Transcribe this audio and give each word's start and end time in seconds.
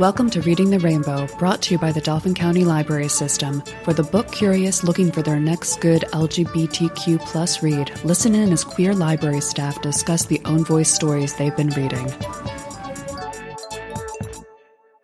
Welcome 0.00 0.28
to 0.30 0.40
Reading 0.40 0.70
the 0.70 0.80
Rainbow, 0.80 1.28
brought 1.38 1.62
to 1.62 1.74
you 1.74 1.78
by 1.78 1.92
the 1.92 2.00
Dauphin 2.00 2.34
County 2.34 2.64
Library 2.64 3.06
System. 3.06 3.62
For 3.84 3.92
the 3.92 4.02
book 4.02 4.32
curious 4.32 4.82
looking 4.82 5.12
for 5.12 5.22
their 5.22 5.38
next 5.38 5.80
good 5.80 6.02
LGBTQ 6.12 7.20
plus 7.20 7.62
read, 7.62 7.92
listen 8.04 8.34
in 8.34 8.52
as 8.52 8.64
queer 8.64 8.92
library 8.92 9.40
staff 9.40 9.80
discuss 9.82 10.24
the 10.24 10.42
own 10.46 10.64
voice 10.64 10.92
stories 10.92 11.34
they've 11.34 11.56
been 11.56 11.68
reading. 11.70 12.12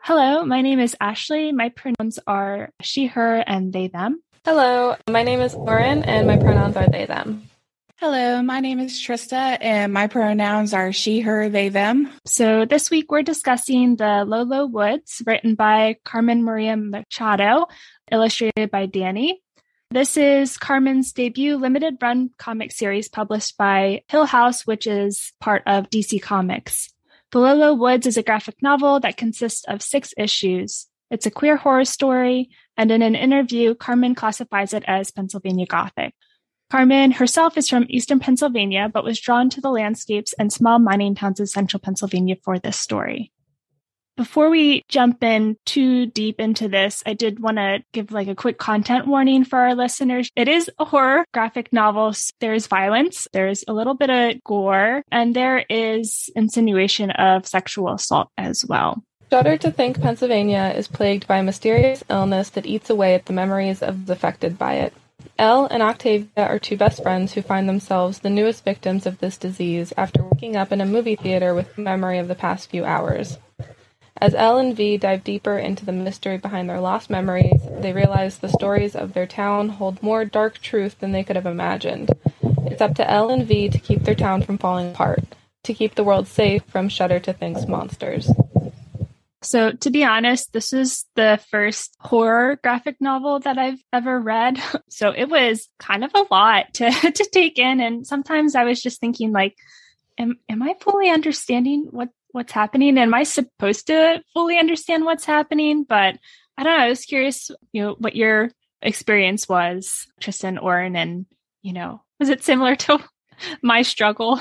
Hello, 0.01 0.45
my 0.45 0.61
name 0.61 0.81
is 0.81 0.97
Ashley. 1.01 1.53
My 1.53 1.69
pronouns 1.69 2.19
are 2.27 2.71
she, 2.83 3.07
her, 3.07 3.45
and 3.47 3.73
they, 3.73 3.87
them. 3.87 4.21
Hello, 4.45 4.97
my 5.09 5.23
name 5.23 5.39
is 5.39 5.55
Lauren, 5.55 6.03
and 6.03 6.27
my 6.27 6.37
pronouns 6.37 6.75
are 6.77 6.89
they, 6.89 7.07
them. 7.07 7.49
Hello, 8.01 8.41
my 8.41 8.61
name 8.61 8.81
is 8.81 8.95
Trista, 8.95 9.59
and 9.61 9.93
my 9.93 10.07
pronouns 10.07 10.73
are 10.73 10.91
she, 10.91 11.21
her, 11.21 11.51
they, 11.51 11.69
them. 11.69 12.11
So, 12.25 12.65
this 12.65 12.91
week 12.91 13.13
we're 13.13 13.21
discussing 13.21 13.97
The 13.97 14.25
Low 14.27 14.65
Woods, 14.65 15.21
written 15.27 15.55
by 15.55 15.97
Carmen 16.03 16.43
Maria 16.43 16.79
Machado, 16.79 17.67
illustrated 18.11 18.71
by 18.71 18.87
Dani. 18.87 19.35
This 19.91 20.17
is 20.17 20.57
Carmen's 20.57 21.13
debut 21.13 21.59
limited 21.59 21.99
run 22.01 22.31
comic 22.39 22.73
series 22.73 23.11
published 23.11 23.59
by 23.59 24.03
Hill 24.09 24.25
House, 24.25 24.67
which 24.67 24.87
is 24.87 25.35
part 25.39 25.63
of 25.67 25.91
DC 25.91 26.23
Comics. 26.23 26.89
The 27.33 27.39
Low 27.39 27.75
Woods 27.75 28.07
is 28.07 28.17
a 28.17 28.23
graphic 28.23 28.63
novel 28.63 29.01
that 29.01 29.19
consists 29.19 29.67
of 29.69 29.83
six 29.83 30.15
issues. 30.17 30.87
It's 31.11 31.27
a 31.27 31.31
queer 31.31 31.59
horror 31.59 31.85
story, 31.85 32.49
and 32.79 32.91
in 32.91 33.03
an 33.03 33.15
interview, 33.15 33.75
Carmen 33.75 34.15
classifies 34.15 34.73
it 34.73 34.85
as 34.87 35.11
Pennsylvania 35.11 35.67
Gothic. 35.67 36.15
Carmen 36.71 37.11
herself 37.11 37.59
is 37.59 37.69
from 37.69 37.87
eastern 37.89 38.21
Pennsylvania, 38.21 38.89
but 38.93 39.03
was 39.03 39.21
drawn 39.21 39.51
to 39.51 39.61
the 39.61 39.71
landscapes 39.71 40.33
and 40.35 40.53
small 40.53 40.79
mining 40.79 41.17
towns 41.17 41.41
of 41.41 41.49
central 41.49 41.81
Pennsylvania 41.81 42.37
for 42.45 42.61
this 42.61 42.79
story. 42.79 43.33
Before 44.17 44.51
we 44.51 44.85
jump 44.87 45.25
in 45.25 45.57
too 45.67 46.07
deep 46.07 46.39
into 46.39 46.69
this, 46.69 47.03
I 47.05 47.15
did 47.15 47.41
want 47.41 47.57
to 47.57 47.83
give 47.93 48.13
like 48.13 48.29
a 48.29 48.37
quick 48.37 48.59
content 48.59 49.09
warning 49.09 49.45
for 49.45 49.59
our 49.59 49.75
listeners. 49.75 50.31
It 50.37 50.47
is 50.47 50.71
a 50.79 50.85
horror 50.85 51.25
graphic 51.35 51.73
novel. 51.73 52.13
There's 52.39 52.69
violence, 52.69 53.27
there's 53.33 53.65
a 53.67 53.73
little 53.73 53.95
bit 53.95 54.11
of 54.11 54.45
gore, 54.45 55.03
and 55.11 55.35
there 55.35 55.65
is 55.69 56.31
insinuation 56.37 57.11
of 57.11 57.49
sexual 57.49 57.95
assault 57.95 58.29
as 58.39 58.65
well. 58.65 59.03
Shudder 59.31 59.57
to 59.57 59.73
think 59.73 60.01
Pennsylvania 60.01 60.73
is 60.77 60.87
plagued 60.87 61.27
by 61.27 61.39
a 61.39 61.43
mysterious 61.43 62.05
illness 62.09 62.51
that 62.51 62.67
eats 62.67 62.91
away 62.91 63.15
at 63.15 63.27
the 63.27 63.33
memories 63.33 63.83
of 63.83 64.07
those 64.07 64.17
affected 64.17 64.57
by 64.59 64.75
it. 64.75 64.93
Elle 65.39 65.67
and 65.71 65.83
Octavia 65.83 66.29
are 66.37 66.59
two 66.59 66.77
best 66.77 67.03
friends 67.03 67.33
who 67.33 67.43
find 67.43 67.69
themselves 67.69 68.19
the 68.19 68.31
newest 68.31 68.65
victims 68.65 69.07
of 69.07 69.19
this 69.19 69.39
disease 69.39 69.93
after 69.97 70.23
waking 70.23 70.57
up 70.57 70.71
in 70.71 70.81
a 70.81 70.87
movie 70.87 71.17
theater 71.17 71.55
with 71.55 71.79
memory 71.79 72.19
of 72.19 72.29
the 72.29 72.35
past 72.35 72.71
few 72.71 72.85
hours. 72.85 73.39
As 74.23 74.35
Elle 74.35 74.59
and 74.59 74.77
V 74.77 74.99
dive 74.99 75.25
deeper 75.25 75.57
into 75.57 75.87
the 75.87 75.93
mystery 75.93 76.37
behind 76.37 76.69
their 76.69 76.81
lost 76.81 77.09
memories, 77.09 77.63
they 77.81 77.95
realize 77.95 78.39
the 78.39 78.49
stories 78.49 78.95
of 78.95 79.15
their 79.15 79.27
town 79.27 79.71
hold 79.71 80.03
more 80.03 80.27
dark 80.27 80.59
truth 80.59 80.99
than 80.99 81.13
they 81.13 81.25
could 81.25 81.37
have 81.37 81.47
imagined. 81.47 82.11
It's 82.67 82.83
up 82.83 82.95
to 82.97 83.11
Elle 83.11 83.31
and 83.31 83.47
V 83.47 83.71
to 83.71 83.79
keep 83.79 84.03
their 84.03 84.15
town 84.15 84.43
from 84.43 84.59
falling 84.59 84.91
apart, 84.91 85.25
to 85.65 85.73
keep 85.73 85.95
the 85.95 86.05
world 86.05 86.29
safe 86.29 86.63
from 86.65 86.91
Shudder 86.91 87.19
to 87.21 87.33
Think's 87.33 87.67
monsters. 87.67 88.31
So, 89.43 89.73
to 89.73 89.91
be 89.91 90.05
honest, 90.05 90.53
this 90.53 90.73
is 90.73 91.07
the 91.17 91.41
first 91.51 91.97
horror 91.99 92.59
graphic 92.63 92.97
novel 93.01 93.41
that 93.41 93.57
I've 93.57 93.83
ever 93.93 94.21
read. 94.21 94.61
So, 94.91 95.11
it 95.11 95.31
was 95.31 95.69
kind 95.79 96.05
of 96.05 96.11
a 96.15 96.27
lot 96.31 96.75
to, 96.75 96.91
to 96.91 97.29
take 97.33 97.59
in. 97.59 97.81
And 97.81 98.07
sometimes 98.07 98.55
I 98.55 98.65
was 98.65 98.83
just 98.83 99.01
thinking, 99.01 99.33
like, 99.33 99.57
am, 100.19 100.39
am 100.49 100.63
I 100.63 100.75
fully 100.81 101.09
understanding 101.09 101.89
what, 101.91 102.11
what's 102.33 102.53
happening? 102.53 102.99
Am 102.99 103.15
I 103.15 103.23
supposed 103.23 103.87
to 103.87 104.23
fully 104.35 104.59
understand 104.59 105.05
what's 105.05 105.25
happening? 105.25 105.85
But 105.85 106.19
I 106.59 106.65
don't 106.65 106.77
know. 106.77 106.85
I 106.85 106.89
was 106.89 107.05
curious, 107.05 107.51
you 107.73 107.83
know, 107.83 107.97
what 107.99 108.17
your 108.17 108.51
experience 108.83 109.49
was, 109.49 110.07
Trista 110.21 110.45
and 110.45 110.59
Lauren, 110.59 110.97
and, 110.97 111.27
you 111.63 111.73
know, 111.73 112.03
was 112.19 112.29
it 112.29 112.45
similar 112.45 112.77
to 112.85 112.99
my 113.63 113.83
struggle? 113.83 114.41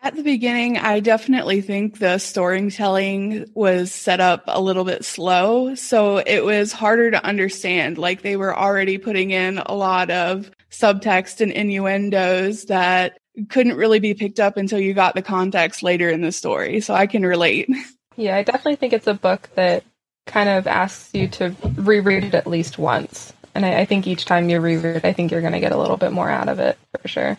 At 0.00 0.14
the 0.14 0.22
beginning, 0.22 0.78
I 0.78 1.00
definitely 1.00 1.60
think 1.60 1.98
the 1.98 2.18
storytelling 2.18 3.50
was 3.54 3.92
set 3.92 4.20
up 4.20 4.44
a 4.46 4.60
little 4.60 4.84
bit 4.84 5.04
slow. 5.04 5.74
So 5.74 6.18
it 6.18 6.44
was 6.44 6.72
harder 6.72 7.10
to 7.10 7.24
understand. 7.24 7.98
Like 7.98 8.22
they 8.22 8.36
were 8.36 8.56
already 8.56 8.98
putting 8.98 9.32
in 9.32 9.58
a 9.58 9.74
lot 9.74 10.10
of 10.10 10.50
subtext 10.70 11.40
and 11.40 11.50
innuendos 11.50 12.66
that 12.66 13.18
couldn't 13.48 13.76
really 13.76 13.98
be 13.98 14.14
picked 14.14 14.40
up 14.40 14.56
until 14.56 14.78
you 14.78 14.94
got 14.94 15.14
the 15.14 15.22
context 15.22 15.82
later 15.82 16.08
in 16.08 16.20
the 16.20 16.32
story. 16.32 16.80
So 16.80 16.94
I 16.94 17.06
can 17.06 17.24
relate. 17.24 17.68
Yeah, 18.20 18.34
I 18.34 18.42
definitely 18.42 18.74
think 18.74 18.92
it's 18.92 19.06
a 19.06 19.14
book 19.14 19.48
that 19.54 19.84
kind 20.26 20.48
of 20.48 20.66
asks 20.66 21.14
you 21.14 21.28
to 21.28 21.54
reread 21.76 22.24
it 22.24 22.34
at 22.34 22.48
least 22.48 22.76
once. 22.76 23.32
And 23.54 23.64
I, 23.64 23.82
I 23.82 23.84
think 23.84 24.08
each 24.08 24.24
time 24.24 24.50
you 24.50 24.58
reread 24.58 24.96
it, 24.96 25.04
I 25.04 25.12
think 25.12 25.30
you're 25.30 25.40
going 25.40 25.52
to 25.52 25.60
get 25.60 25.70
a 25.70 25.78
little 25.78 25.96
bit 25.96 26.10
more 26.10 26.28
out 26.28 26.48
of 26.48 26.58
it 26.58 26.76
for 27.00 27.06
sure. 27.06 27.38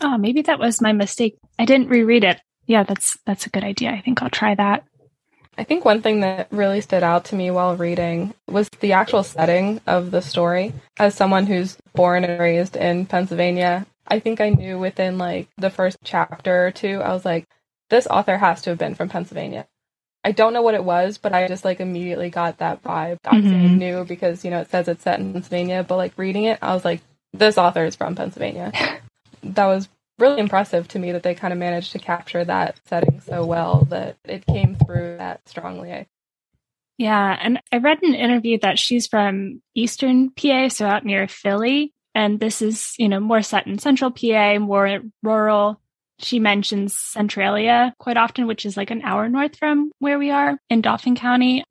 Oh, 0.00 0.18
maybe 0.18 0.42
that 0.42 0.58
was 0.58 0.80
my 0.80 0.92
mistake. 0.92 1.38
I 1.58 1.64
didn't 1.64 1.88
reread 1.88 2.24
it. 2.24 2.40
Yeah, 2.66 2.82
that's 2.82 3.16
that's 3.24 3.46
a 3.46 3.50
good 3.50 3.64
idea. 3.64 3.90
I 3.90 4.00
think 4.00 4.22
I'll 4.22 4.30
try 4.30 4.54
that. 4.54 4.84
I 5.58 5.64
think 5.64 5.84
one 5.84 6.02
thing 6.02 6.20
that 6.20 6.48
really 6.50 6.82
stood 6.82 7.02
out 7.02 7.24
to 7.26 7.34
me 7.34 7.50
while 7.50 7.76
reading 7.76 8.34
was 8.46 8.68
the 8.80 8.92
actual 8.92 9.22
setting 9.22 9.80
of 9.86 10.10
the 10.10 10.20
story. 10.20 10.74
As 10.98 11.14
someone 11.14 11.46
who's 11.46 11.78
born 11.94 12.24
and 12.24 12.38
raised 12.38 12.76
in 12.76 13.06
Pennsylvania, 13.06 13.86
I 14.06 14.18
think 14.18 14.40
I 14.40 14.50
knew 14.50 14.78
within 14.78 15.16
like 15.16 15.48
the 15.56 15.70
first 15.70 15.96
chapter 16.04 16.66
or 16.66 16.70
two, 16.70 17.00
I 17.00 17.12
was 17.12 17.24
like, 17.24 17.46
this 17.88 18.06
author 18.06 18.36
has 18.36 18.60
to 18.62 18.70
have 18.70 18.78
been 18.78 18.94
from 18.94 19.08
Pennsylvania. 19.08 19.66
I 20.24 20.32
don't 20.32 20.52
know 20.52 20.62
what 20.62 20.74
it 20.74 20.84
was, 20.84 21.18
but 21.18 21.32
I 21.32 21.46
just 21.46 21.64
like 21.64 21.80
immediately 21.80 22.30
got 22.30 22.58
that 22.58 22.82
vibe. 22.82 23.18
Obviously, 23.24 23.58
mm-hmm. 23.58 23.74
I 23.74 23.78
knew 23.78 24.04
because 24.04 24.44
you 24.44 24.50
know 24.50 24.60
it 24.60 24.70
says 24.70 24.88
it's 24.88 25.04
set 25.04 25.20
in 25.20 25.32
Pennsylvania, 25.32 25.84
but 25.88 25.96
like 25.96 26.12
reading 26.18 26.44
it, 26.44 26.58
I 26.60 26.74
was 26.74 26.84
like, 26.84 27.00
this 27.32 27.56
author 27.56 27.84
is 27.84 27.96
from 27.96 28.14
Pennsylvania. 28.14 28.72
that 29.54 29.66
was 29.66 29.88
really 30.18 30.40
impressive 30.40 30.88
to 30.88 30.98
me 30.98 31.12
that 31.12 31.22
they 31.22 31.34
kind 31.34 31.52
of 31.52 31.58
managed 31.58 31.92
to 31.92 31.98
capture 31.98 32.44
that 32.44 32.80
setting 32.86 33.20
so 33.20 33.44
well 33.44 33.86
that 33.90 34.16
it 34.24 34.46
came 34.46 34.74
through 34.74 35.16
that 35.18 35.46
strongly. 35.48 36.06
Yeah, 36.98 37.36
and 37.38 37.60
I 37.70 37.78
read 37.78 38.02
an 38.02 38.14
interview 38.14 38.58
that 38.60 38.78
she's 38.78 39.06
from 39.06 39.60
Eastern 39.74 40.30
PA, 40.30 40.68
so 40.68 40.86
out 40.86 41.04
near 41.04 41.28
Philly, 41.28 41.92
and 42.14 42.40
this 42.40 42.62
is, 42.62 42.94
you 42.98 43.08
know, 43.08 43.20
more 43.20 43.42
set 43.42 43.66
in 43.66 43.78
Central 43.78 44.10
PA, 44.10 44.58
more 44.58 45.00
rural. 45.22 45.80
She 46.18 46.38
mentions 46.38 46.96
Centralia 46.96 47.94
quite 47.98 48.16
often, 48.16 48.46
which 48.46 48.64
is 48.64 48.78
like 48.78 48.90
an 48.90 49.02
hour 49.02 49.28
north 49.28 49.58
from 49.58 49.92
where 49.98 50.18
we 50.18 50.30
are 50.30 50.58
in 50.70 50.80
Dauphin 50.80 51.14
County. 51.16 51.62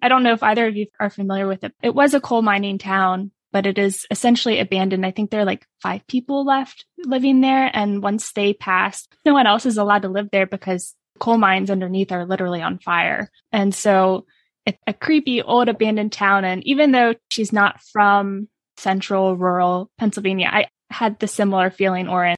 I 0.00 0.08
don't 0.08 0.22
know 0.22 0.32
if 0.32 0.42
either 0.44 0.68
of 0.68 0.76
you 0.76 0.86
are 1.00 1.10
familiar 1.10 1.48
with 1.48 1.64
it. 1.64 1.74
It 1.82 1.94
was 1.94 2.14
a 2.14 2.20
coal 2.20 2.42
mining 2.42 2.78
town 2.78 3.32
but 3.52 3.66
it 3.66 3.78
is 3.78 4.06
essentially 4.10 4.58
abandoned. 4.58 5.04
I 5.04 5.10
think 5.10 5.30
there 5.30 5.40
are 5.40 5.46
like 5.46 5.66
five 5.82 6.06
people 6.06 6.44
left 6.44 6.84
living 6.98 7.40
there. 7.40 7.70
And 7.72 8.02
once 8.02 8.32
they 8.32 8.54
pass, 8.54 9.08
no 9.24 9.34
one 9.34 9.46
else 9.46 9.66
is 9.66 9.78
allowed 9.78 10.02
to 10.02 10.08
live 10.08 10.28
there 10.30 10.46
because 10.46 10.94
coal 11.18 11.38
mines 11.38 11.70
underneath 11.70 12.12
are 12.12 12.26
literally 12.26 12.62
on 12.62 12.78
fire. 12.78 13.30
And 13.52 13.74
so 13.74 14.26
it's 14.66 14.78
a 14.86 14.92
creepy 14.92 15.42
old 15.42 15.68
abandoned 15.68 16.12
town. 16.12 16.44
And 16.44 16.66
even 16.66 16.92
though 16.92 17.14
she's 17.28 17.52
not 17.52 17.80
from 17.82 18.48
central 18.76 19.36
rural 19.36 19.90
Pennsylvania, 19.98 20.48
I 20.50 20.66
had 20.90 21.18
the 21.18 21.28
similar 21.28 21.70
feeling 21.70 22.08
or 22.08 22.34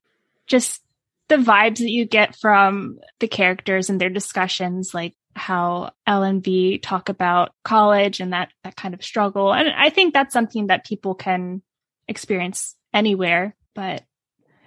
just 0.47 0.83
the 1.29 1.37
vibes 1.37 1.79
that 1.79 1.91
you 1.91 2.05
get 2.05 2.37
from 2.37 2.99
the 3.21 3.29
characters 3.29 3.89
and 3.89 4.01
their 4.01 4.11
discussions. 4.11 4.93
Like 4.93 5.15
how 5.35 5.93
Elle 6.07 6.23
and 6.23 6.45
V 6.45 6.79
talk 6.79 7.09
about 7.09 7.53
college 7.65 8.21
and 8.21 8.33
that 8.33 8.51
that 8.65 8.77
kind 8.77 8.95
of 8.95 9.05
struggle. 9.05 9.53
And 9.53 9.69
I 9.69 9.91
think 9.91 10.13
that's 10.13 10.33
something 10.33 10.69
that 10.69 10.85
people 10.85 11.15
can 11.15 11.63
experience 12.09 12.77
anywhere. 12.93 13.55
But 13.75 14.03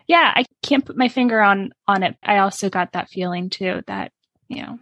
yeah, 0.07 0.31
I 0.35 0.45
can't 0.63 0.85
put 0.85 0.97
my 0.97 1.07
finger 1.07 1.41
on 1.41 1.71
on 1.87 2.03
it. 2.03 2.15
I 2.23 2.39
also 2.39 2.69
got 2.69 2.93
that 2.93 3.09
feeling 3.09 3.49
too 3.49 3.81
that, 3.87 4.11
you 4.47 4.63
know, 4.63 4.79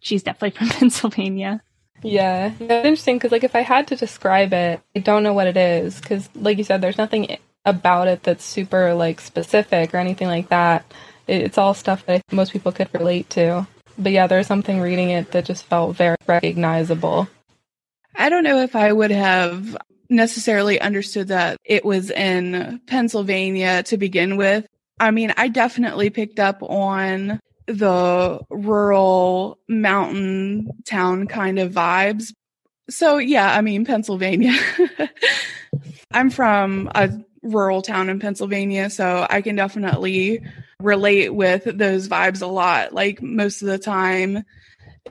she's 0.00 0.22
definitely 0.22 0.50
from 0.58 0.68
Pennsylvania. 0.68 1.62
Yeah, 2.02 2.52
it's 2.52 2.60
interesting 2.60 3.16
because 3.16 3.32
like 3.32 3.44
if 3.44 3.56
I 3.56 3.62
had 3.62 3.88
to 3.88 3.96
describe 3.96 4.52
it, 4.52 4.80
I 4.94 5.00
don't 5.00 5.22
know 5.22 5.32
what 5.32 5.48
it 5.48 5.56
is 5.56 6.00
because 6.00 6.28
like 6.34 6.58
you 6.58 6.64
said, 6.64 6.80
there's 6.80 6.98
nothing 6.98 7.38
about 7.64 8.08
it 8.08 8.22
that's 8.22 8.44
super 8.44 8.94
like 8.94 9.20
specific 9.20 9.94
or 9.94 9.98
anything 9.98 10.28
like 10.28 10.48
that. 10.48 10.84
It's 11.26 11.58
all 11.58 11.74
stuff 11.74 12.06
that 12.06 12.22
most 12.32 12.52
people 12.52 12.72
could 12.72 12.88
relate 12.94 13.28
to. 13.30 13.66
But 13.98 14.12
yeah, 14.12 14.26
there's 14.26 14.46
something 14.46 14.80
reading 14.80 15.10
it 15.10 15.32
that 15.32 15.44
just 15.44 15.64
felt 15.64 15.96
very 15.96 16.16
recognizable. 16.26 17.28
I 18.14 18.28
don't 18.28 18.44
know 18.44 18.60
if 18.60 18.76
I 18.76 18.92
would 18.92 19.10
have 19.10 19.76
necessarily 20.08 20.80
understood 20.80 21.28
that 21.28 21.58
it 21.64 21.84
was 21.84 22.10
in 22.10 22.80
Pennsylvania 22.86 23.82
to 23.84 23.96
begin 23.96 24.36
with. 24.36 24.66
I 25.00 25.10
mean, 25.10 25.32
I 25.36 25.48
definitely 25.48 26.10
picked 26.10 26.40
up 26.40 26.62
on 26.62 27.40
the 27.66 28.40
rural 28.50 29.58
mountain 29.68 30.70
town 30.84 31.26
kind 31.26 31.58
of 31.58 31.72
vibes. 31.72 32.32
So 32.88 33.18
yeah, 33.18 33.54
I 33.54 33.60
mean, 33.60 33.84
Pennsylvania. 33.84 34.54
I'm 36.10 36.30
from 36.30 36.90
a 36.94 37.10
rural 37.42 37.82
town 37.82 38.08
in 38.08 38.18
Pennsylvania, 38.18 38.88
so 38.90 39.26
I 39.28 39.42
can 39.42 39.56
definitely 39.56 40.42
relate 40.80 41.34
with 41.34 41.64
those 41.64 42.08
vibes 42.08 42.42
a 42.42 42.46
lot. 42.46 42.92
Like 42.92 43.20
most 43.20 43.62
of 43.62 43.68
the 43.68 43.78
time, 43.78 44.44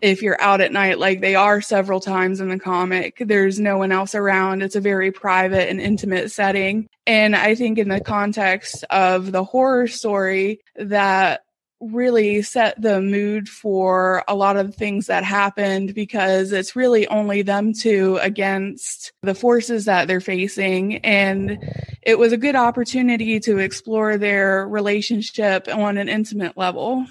if 0.02 0.22
you're 0.22 0.40
out 0.40 0.62
at 0.62 0.72
night, 0.72 1.00
like 1.00 1.22
they 1.22 1.36
are 1.36 1.60
several 1.60 2.00
times 2.00 2.40
in 2.40 2.50
the 2.50 2.60
comic, 2.60 3.18
there's 3.19 3.60
no 3.60 3.78
one 3.78 3.92
else 3.92 4.16
around. 4.16 4.62
It's 4.62 4.75
a 4.75 4.81
very 4.81 5.12
private 5.12 5.69
and 5.69 5.81
intimate 5.81 6.31
setting. 6.31 6.88
And 7.06 7.36
I 7.36 7.56
think 7.56 7.78
in 7.78 7.90
the 7.90 8.00
context 8.00 8.84
of 8.90 9.31
the 9.31 9.44
horror 9.44 9.88
story, 9.88 10.62
that 10.75 11.42
really 11.79 12.41
set 12.41 12.81
the 12.81 13.01
mood 13.01 13.47
for 13.47 14.24
a 14.27 14.35
lot 14.35 14.57
of 14.57 14.75
things 14.75 15.07
that 15.07 15.24
happened 15.24 15.94
because 15.94 16.51
it's 16.51 16.75
really 16.75 17.07
only 17.07 17.41
them 17.44 17.74
two 17.74 18.18
against 18.21 19.12
the 19.21 19.35
forces 19.35 19.85
that 19.85 20.07
they're 20.07 20.19
facing. 20.19 20.97
And 20.97 21.59
it 22.01 22.18
was 22.18 22.33
a 22.33 22.38
good 22.38 22.56
opportunity 22.56 23.39
to 23.41 23.59
explore 23.59 24.18
their 24.18 24.68
relationship 24.68 25.68
on 25.68 25.97
an 25.97 26.09
intimate 26.09 26.57
level. 26.57 27.06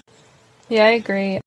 Yeah, 0.69 0.85
I 0.85 0.91
agree. 0.91 1.39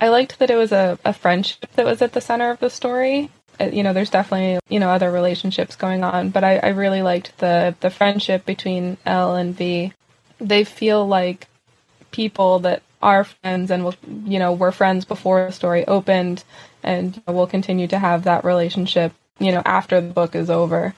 I 0.00 0.08
liked 0.08 0.38
that 0.38 0.50
it 0.50 0.56
was 0.56 0.70
a, 0.70 0.98
a 1.04 1.12
friendship 1.12 1.70
that 1.74 1.84
was 1.84 2.00
at 2.02 2.12
the 2.12 2.20
center 2.20 2.50
of 2.50 2.60
the 2.60 2.70
story. 2.70 3.30
Uh, 3.60 3.64
you 3.64 3.82
know, 3.82 3.92
there's 3.92 4.10
definitely, 4.10 4.60
you 4.68 4.78
know, 4.78 4.90
other 4.90 5.10
relationships 5.10 5.74
going 5.74 6.04
on, 6.04 6.30
but 6.30 6.44
I, 6.44 6.58
I 6.58 6.68
really 6.68 7.02
liked 7.02 7.36
the, 7.38 7.74
the 7.80 7.90
friendship 7.90 8.46
between 8.46 8.96
Elle 9.04 9.34
and 9.34 9.56
V. 9.56 9.92
They 10.40 10.62
feel 10.62 11.04
like 11.04 11.47
people 12.18 12.58
that 12.58 12.82
are 13.00 13.22
friends 13.22 13.70
and 13.70 13.84
will, 13.84 13.94
you 14.24 14.40
know, 14.40 14.52
were 14.52 14.72
friends 14.72 15.04
before 15.04 15.46
the 15.46 15.52
story 15.52 15.86
opened 15.86 16.42
and 16.82 17.22
we'll 17.28 17.46
continue 17.46 17.86
to 17.86 17.96
have 17.96 18.24
that 18.24 18.44
relationship, 18.44 19.12
you 19.38 19.52
know, 19.52 19.62
after 19.64 20.00
the 20.00 20.12
book 20.12 20.34
is 20.34 20.50
over. 20.50 20.96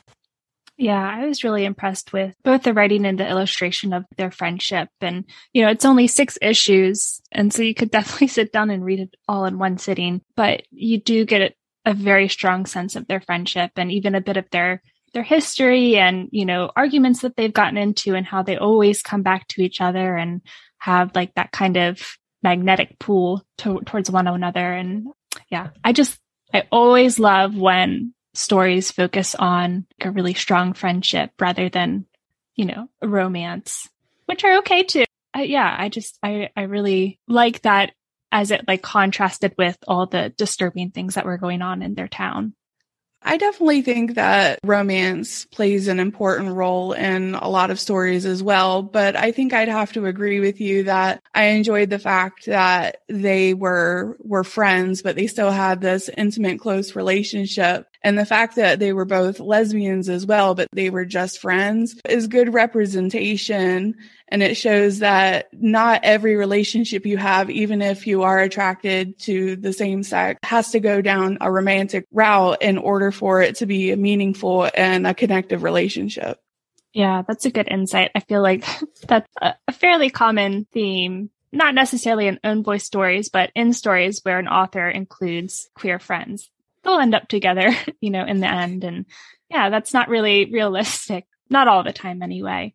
Yeah, 0.79 1.07
I 1.07 1.27
was 1.27 1.45
really 1.45 1.67
impressed 1.67 2.15
with 2.15 2.35
both 2.43 2.63
the 2.63 2.73
writing 2.73 3.05
and 3.05 3.21
the 3.21 3.29
illustration 3.29 3.93
of 3.93 4.07
their 4.17 4.31
friendship. 4.31 4.89
And, 5.03 5.27
you 5.53 5.63
know, 5.63 5.71
it's 5.71 5.85
only 5.85 6.07
six 6.07 6.39
issues. 6.41 7.21
And 7.31 7.53
so 7.53 7.61
you 7.61 7.75
could 7.75 7.91
definitely 7.99 8.29
sit 8.29 8.51
down 8.51 8.71
and 8.71 8.83
read 8.83 9.01
it 9.01 9.15
all 9.29 9.45
in 9.45 9.59
one 9.59 9.77
sitting, 9.77 10.23
but 10.37 10.63
you 10.71 10.99
do 10.99 11.27
get 11.27 11.55
a 11.85 11.93
very 11.93 12.29
strong 12.29 12.65
sense 12.65 12.97
of 12.97 13.09
their 13.09 13.21
friendship 13.21 13.73
and 13.77 13.93
even 13.93 14.15
a 14.15 14.23
bit 14.23 14.39
of 14.39 14.49
their 14.53 14.81
their 15.13 15.23
history 15.25 15.97
and 15.97 16.29
you 16.31 16.45
know 16.45 16.71
arguments 16.77 17.23
that 17.23 17.35
they've 17.35 17.53
gotten 17.53 17.77
into 17.77 18.15
and 18.15 18.27
how 18.27 18.45
they 18.45 18.57
always 18.57 19.03
come 19.03 19.23
back 19.23 19.49
to 19.49 19.61
each 19.61 19.81
other 19.81 20.17
and 20.17 20.41
have 20.81 21.15
like 21.15 21.35
that 21.35 21.53
kind 21.53 21.77
of 21.77 22.17
magnetic 22.43 22.99
pull 22.99 23.45
to, 23.59 23.81
towards 23.87 24.11
one 24.11 24.27
another 24.27 24.73
and 24.73 25.07
yeah 25.51 25.69
i 25.85 25.93
just 25.93 26.19
i 26.53 26.65
always 26.73 27.19
love 27.19 27.57
when 27.57 28.13
stories 28.35 28.91
focus 28.91 29.35
on 29.35 29.87
a 30.01 30.11
really 30.11 30.35
strong 30.35 30.73
friendship 30.73 31.31
rather 31.41 31.69
than, 31.69 32.07
you 32.55 32.65
know, 32.65 32.89
romance, 33.03 33.89
which 34.27 34.45
are 34.45 34.59
okay 34.59 34.83
too. 34.83 35.05
I, 35.35 35.43
yeah, 35.43 35.75
I 35.79 35.89
just, 35.89 36.19
I, 36.23 36.51
I 36.57 36.63
really 36.63 37.21
like 37.29 37.63
that 37.63 37.93
as 38.33 38.51
it 38.51 38.67
like 38.69 38.83
contrasted 38.83 39.55
with 39.59 39.77
all 39.89 40.07
the 40.07 40.33
disturbing 40.37 40.91
things 40.91 41.15
that 41.15 41.25
were 41.25 41.39
going 41.39 41.63
on 41.63 41.83
in 41.83 41.95
their 41.95 42.09
town. 42.09 42.55
I 43.23 43.37
definitely 43.37 43.83
think 43.83 44.15
that 44.15 44.59
romance 44.65 45.45
plays 45.45 45.89
an 45.89 46.01
important 46.01 46.55
role 46.55 46.93
in 46.93 47.35
a 47.35 47.49
lot 47.49 47.71
of 47.71 47.79
stories 47.79 48.25
as 48.25 48.43
well. 48.43 48.83
But 48.83 49.15
I 49.15 49.31
think 49.31 49.53
I'd 49.53 49.69
have 49.69 49.93
to 49.93 50.07
agree 50.07 50.41
with 50.41 50.61
you 50.61 50.85
that 50.85 51.23
I 51.35 51.45
enjoyed 51.45 51.91
the 51.91 51.99
fact 51.99 52.47
that 52.47 53.03
they 53.09 53.53
were, 53.53 54.17
were 54.21 54.45
friends, 54.45 55.03
but 55.03 55.17
they 55.17 55.27
still 55.27 55.51
had 55.51 55.81
this 55.81 56.09
intimate, 56.17 56.61
close 56.61 56.97
relationship. 56.97 57.87
And 58.03 58.19
the 58.19 58.25
fact 58.25 58.57
that 58.57 58.79
they 58.79 58.93
were 58.93 59.05
both 59.05 59.41
lesbians 59.41 60.09
as 60.09 60.25
well, 60.25 60.55
but 60.55 60.69
they 60.73 60.89
were 60.89 61.05
just 61.05 61.39
friends 61.39 62.01
is 62.09 62.27
good 62.29 62.55
representation 62.55 63.95
and 64.29 64.43
it 64.43 64.57
shows 64.57 65.01
that 65.01 65.49
not 65.53 66.01
every 66.05 66.37
relationship 66.37 67.05
you 67.05 67.19
have, 67.19 67.51
even 67.51 67.83
if 67.83 68.07
you 68.07 68.23
are 68.23 68.39
attracted 68.39 69.19
to 69.21 69.57
the 69.57 69.73
same 69.73 70.03
sex, 70.03 70.39
has 70.45 70.71
to 70.71 70.81
go 70.81 71.03
down 71.03 71.39
a 71.41 71.51
romantic 71.51 72.07
route 72.13 72.63
in 72.63 72.79
order 72.79 73.11
for 73.11 73.43
it 73.43 73.57
to 73.57 73.67
be 73.67 73.91
a 73.91 73.97
meaningful 73.97 74.71
and 74.75 75.07
a 75.07 75.15
connective 75.15 75.63
relationship. 75.63 76.41
Yeah, 76.93 77.23
that's 77.27 77.45
a 77.45 77.51
good 77.51 77.69
insight. 77.71 78.13
I 78.15 78.21
feel 78.21 78.43
like 78.43 78.65
that's 79.09 79.29
a, 79.41 79.55
fairly 79.73 80.11
common 80.11 80.67
theme, 80.73 81.31
not 81.53 81.75
necessarily 81.75 82.27
in 82.27 82.41
own 82.45 82.63
voice 82.63 82.85
stories, 82.85 83.29
but 83.29 83.51
in 83.55 83.73
stories 83.73 84.21
where 84.23 84.39
an 84.39 84.49
author 84.49 84.89
includes 84.89 85.69
queer 85.75 85.99
friends. 85.99 86.51
They'll 86.83 86.99
end 86.99 87.15
up 87.15 87.29
together, 87.29 87.75
you 88.01 88.11
know, 88.11 88.25
in 88.25 88.41
the 88.41 88.51
end. 88.51 88.85
And 88.85 89.07
yeah, 89.49 89.71
that's 89.71 89.93
not 89.93 90.09
really 90.09 90.47
realistic. 90.47 91.27
Not 91.49 91.69
all 91.69 91.83
the 91.83 91.93
time 91.93 92.23
anyway. 92.23 92.75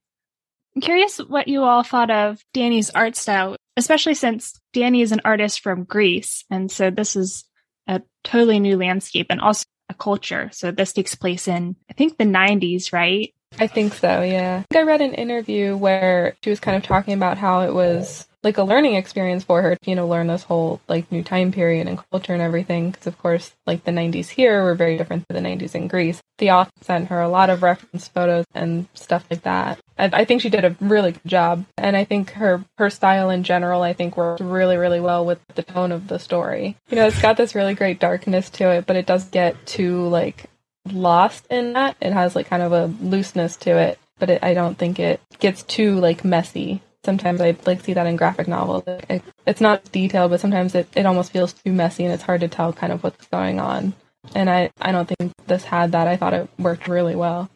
I'm 0.76 0.82
curious 0.82 1.18
what 1.18 1.48
you 1.48 1.64
all 1.64 1.84
thought 1.84 2.12
of 2.12 2.44
Dani's 2.54 2.90
art 2.90 3.16
style, 3.16 3.56
especially 3.78 4.16
since 4.16 4.60
Danny 4.74 5.02
is 5.02 5.14
an 5.14 5.22
artist 5.24 5.62
from 5.62 5.86
Greece. 5.86 6.44
And 6.52 6.70
so 6.70 6.90
this 6.90 7.16
is 7.16 7.46
a 7.88 8.02
totally 8.26 8.60
new 8.60 8.78
landscape 8.78 9.28
and 9.30 9.40
also 9.40 9.66
a 9.90 9.94
culture. 9.94 10.50
So 10.52 10.72
this 10.72 10.92
takes 10.92 11.16
place 11.16 11.48
in, 11.48 11.78
I 11.90 11.94
think, 11.94 12.18
the 12.18 12.26
90s, 12.26 12.92
right? 12.92 13.34
I 13.58 13.68
think 13.68 13.94
so, 13.94 14.22
yeah. 14.22 14.64
I, 14.70 14.74
think 14.74 14.84
I 14.84 14.88
read 14.88 15.02
an 15.02 15.14
interview 15.14 15.78
where 15.78 16.36
she 16.44 16.50
was 16.50 16.60
kind 16.60 16.76
of 16.76 16.84
talking 16.84 17.14
about 17.14 17.38
how 17.38 17.62
it 17.62 17.74
was 17.74 18.28
like 18.46 18.60
a 18.60 18.64
learning 18.64 18.94
experience 18.94 19.44
for 19.44 19.62
her 19.64 19.76
to, 19.76 19.90
you 19.90 19.96
know, 19.96 20.08
learn 20.08 20.28
this 20.28 20.44
whole 20.44 20.80
like 20.88 21.12
new 21.12 21.24
time 21.24 21.52
period 21.52 21.88
and 21.88 22.00
culture 22.12 22.32
and 22.32 22.42
everything. 22.42 22.92
Because 22.92 23.08
of 23.08 23.18
course, 23.18 23.54
like 23.66 23.84
the 23.84 23.92
90s 23.92 24.30
here 24.30 24.64
were 24.64 24.76
very 24.76 24.98
different 24.98 25.28
to 25.28 25.34
the 25.34 25.42
90s 25.42 25.74
in 25.74 25.88
Greece. 25.88 26.22
The 26.38 26.52
author 26.52 26.72
sent 26.82 27.08
her 27.08 27.20
a 27.20 27.28
lot 27.28 27.50
of 27.50 27.64
reference 27.64 28.08
photos 28.08 28.46
and 28.54 28.88
stuff 28.94 29.26
like 29.32 29.42
that. 29.42 29.80
I, 29.98 30.12
I 30.14 30.26
think 30.26 30.42
she 30.42 30.50
did 30.50 30.64
a 30.64 30.76
really 30.80 31.14
good 31.14 31.26
job, 31.26 31.66
and 31.78 31.98
I 31.98 32.04
think 32.04 32.32
her 32.32 32.64
her 32.78 32.90
style 32.90 33.30
in 33.30 33.44
general, 33.44 33.82
I 33.82 33.94
think 33.94 34.16
worked 34.16 34.42
really 34.42 34.78
really 34.78 35.00
well 35.00 35.26
with 35.26 35.40
the 35.56 35.64
tone 35.64 35.92
of 35.92 36.08
the 36.08 36.20
story. 36.20 36.78
You 36.90 36.98
know, 36.98 37.08
it's 37.08 37.22
got 37.22 37.38
this 37.38 37.56
really 37.56 37.74
great 37.74 38.00
darkness 38.00 38.50
to 38.52 38.70
it, 38.70 38.86
but 38.86 38.96
it 38.96 39.08
does 39.08 39.26
get 39.26 39.66
too 39.66 40.08
like 40.08 40.46
lost 40.92 41.48
in 41.50 41.74
that. 41.74 41.98
It 42.00 42.14
has 42.14 42.36
like 42.36 42.48
kind 42.48 42.62
of 42.62 42.72
a 42.72 42.86
looseness 43.02 43.58
to 43.58 43.78
it, 43.78 43.98
but 44.20 44.30
it, 44.30 44.44
I 44.44 44.54
don't 44.54 44.78
think 44.78 45.00
it 45.00 45.20
gets 45.40 45.64
too 45.64 46.00
like 46.00 46.24
messy 46.24 46.84
sometimes 47.06 47.40
I 47.40 47.56
like 47.66 47.82
see 47.82 47.94
that 47.94 48.08
in 48.08 48.16
graphic 48.16 48.48
novels. 48.48 48.84
It, 48.88 49.24
it's 49.46 49.62
not 49.62 49.90
detailed, 49.92 50.32
but 50.32 50.42
sometimes 50.42 50.76
it, 50.76 50.88
it 50.96 51.06
almost 51.06 51.32
feels 51.32 51.54
too 51.54 51.72
messy 51.72 52.04
and 52.04 52.14
it's 52.14 52.24
hard 52.24 52.42
to 52.42 52.48
tell 52.48 52.74
kind 52.74 52.92
of 52.92 53.04
what's 53.04 53.28
going 53.28 53.60
on. 53.60 53.94
And 54.34 54.50
I, 54.50 54.72
I 54.82 54.92
don't 54.92 55.08
think 55.08 55.32
this 55.48 55.64
had 55.64 55.92
that. 55.94 56.08
I 56.08 56.18
thought 56.18 56.34
it 56.34 56.50
worked 56.58 56.88
really 56.88 57.16
well. 57.16 57.50